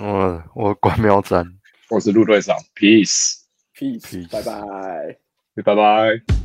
[0.00, 1.44] 我我关喵展。
[1.90, 5.18] 我是陆队长，Peace，，peace，Peace 拜拜。
[5.62, 6.41] 拜拜。